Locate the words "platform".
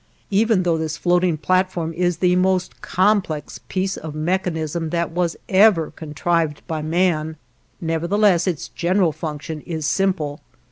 1.37-1.93